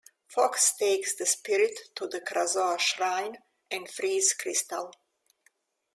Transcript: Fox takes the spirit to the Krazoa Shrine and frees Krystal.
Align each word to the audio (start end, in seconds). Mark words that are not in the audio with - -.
Fox 0.25 0.75
takes 0.75 1.13
the 1.15 1.27
spirit 1.27 1.79
to 1.93 2.07
the 2.07 2.19
Krazoa 2.21 2.79
Shrine 2.79 3.37
and 3.69 3.87
frees 3.87 4.33
Krystal. 4.33 4.91